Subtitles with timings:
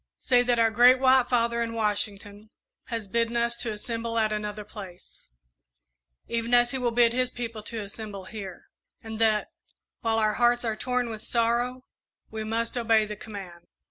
[0.17, 2.49] "Say that our Great White Father in Washington
[2.85, 5.29] has bidden us to assemble at another place,
[6.27, 8.71] even as he will bid his people to assemble here,
[9.03, 9.49] and that,
[9.99, 11.83] while our hearts are torn with sorrow,
[12.31, 13.67] we must obey the command.